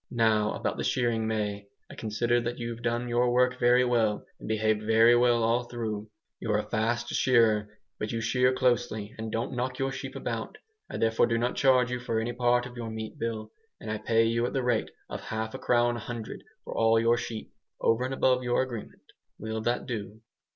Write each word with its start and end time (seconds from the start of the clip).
Now 0.09 0.53
about 0.55 0.77
the 0.77 0.83
shearing, 0.83 1.27
May. 1.27 1.67
I 1.87 1.93
consider 1.93 2.41
that 2.41 2.57
you've 2.57 2.81
done 2.81 3.07
your 3.07 3.31
work 3.31 3.59
very 3.59 3.85
well, 3.85 4.25
and 4.39 4.47
behaved 4.47 4.81
very 4.81 5.15
well 5.15 5.43
all 5.43 5.65
through. 5.65 6.09
You're 6.39 6.57
a 6.57 6.67
fast 6.67 7.09
shearer, 7.09 7.77
but 7.99 8.11
you 8.11 8.19
shear 8.19 8.51
closely, 8.51 9.13
and 9.19 9.31
don't 9.31 9.53
knock 9.55 9.77
your 9.77 9.91
sheep 9.91 10.15
about. 10.15 10.57
I 10.89 10.97
therefore 10.97 11.27
do 11.27 11.37
not 11.37 11.55
charge 11.55 11.91
you 11.91 11.99
for 11.99 12.19
any 12.19 12.33
part 12.33 12.65
of 12.65 12.75
your 12.77 12.89
meat 12.89 13.19
bill, 13.19 13.51
and 13.79 13.91
I 13.91 13.99
pay 13.99 14.23
you 14.25 14.43
at 14.47 14.53
the 14.53 14.63
rate 14.63 14.89
of 15.07 15.21
half 15.25 15.53
a 15.53 15.59
crown 15.59 15.97
a 15.97 15.99
hundred 15.99 16.43
for 16.63 16.75
all 16.75 16.99
your 16.99 17.15
sheep, 17.15 17.51
over 17.79 18.03
and 18.03 18.11
above 18.15 18.41
your 18.41 18.63
agreement. 18.63 19.03
Will 19.37 19.61
that 19.61 19.85
do?" 19.85 20.21